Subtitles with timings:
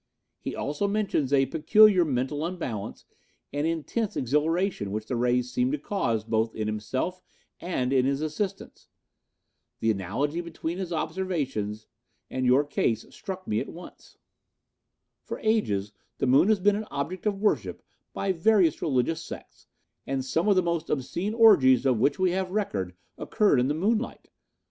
[0.39, 3.05] He also mentions a peculiar mental unbalance
[3.53, 7.21] and intense exhilaration which the rays seemed to cause both in himself
[7.59, 8.87] and in his assistants.
[9.79, 11.85] The analogy between his observations
[12.31, 14.17] and your case struck me at once.
[15.21, 19.67] "For ages the moon has been an object of worship by various religious sects,
[20.07, 23.75] and some of the most obscene orgies of which we have record occurred in the
[23.75, 24.29] moonlight.